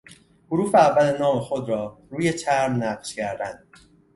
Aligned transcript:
حروف 0.47 0.75
اول 0.75 1.17
نام 1.19 1.39
خود 1.39 1.69
را 1.69 1.97
روی 2.09 2.33
چرم 2.33 2.83
نقش 2.83 3.15
کردن 3.15 3.63